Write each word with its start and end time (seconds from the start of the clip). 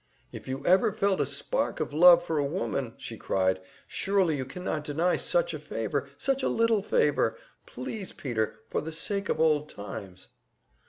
"If 0.31 0.47
you 0.47 0.65
ever 0.65 0.91
felt 0.91 1.21
a 1.21 1.27
spark 1.27 1.79
of 1.79 1.93
love 1.93 2.23
for 2.23 2.39
a 2.39 2.43
woman," 2.43 2.95
she 2.97 3.17
cried, 3.17 3.61
"surely 3.85 4.35
you 4.35 4.45
cannot 4.45 4.83
deny 4.83 5.15
such 5.15 5.53
a 5.53 5.59
favor 5.59 6.09
such 6.17 6.41
a 6.41 6.49
little 6.49 6.81
favor! 6.81 7.37
Please, 7.67 8.11
Peter, 8.11 8.61
for 8.67 8.81
the 8.81 8.91
sake 8.91 9.29
of 9.29 9.39
old 9.39 9.69
times!" 9.69 10.29